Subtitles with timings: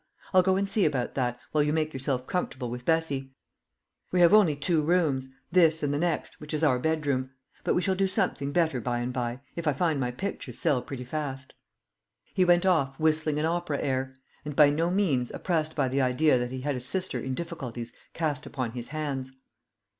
[0.33, 3.35] I'll go and see about that, while you make yourself comfortable with Bessie.
[4.11, 7.29] We have only two rooms this and the next, which is our bedroom;
[7.63, 10.81] but we shall do something better by and by, if I find my pictures sell
[10.81, 11.53] pretty fast."
[12.33, 16.39] He went off whistling an opera air, and by no means oppressed by the idea
[16.39, 19.31] that he had a sister in difficulties cast upon his hands.